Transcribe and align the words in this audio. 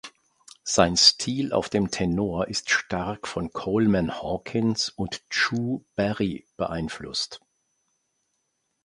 Sein 0.63 0.97
Stil 0.97 1.53
auf 1.53 1.69
dem 1.69 1.91
Tenor 1.91 2.47
ist 2.47 2.71
stark 2.71 3.27
von 3.27 3.53
Coleman 3.53 4.19
Hawkins 4.19 4.89
und 4.89 5.21
Chu 5.29 5.83
Berry 5.95 6.47
beeinflusst. 6.57 7.39